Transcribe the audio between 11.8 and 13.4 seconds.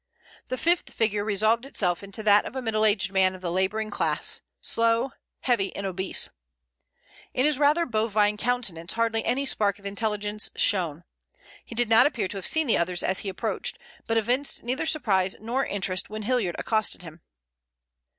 not appear to have seen the others as he